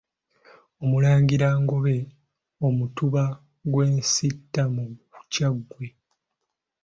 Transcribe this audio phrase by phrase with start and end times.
[0.83, 1.97] Omulangira Ngobe,
[2.67, 3.23] Omutuba
[3.71, 4.83] gw'e Nsiita mu
[5.31, 5.85] Kyaggwe.